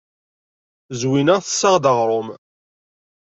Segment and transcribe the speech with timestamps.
[0.99, 2.29] Zwina tessaɣ-d aɣrum.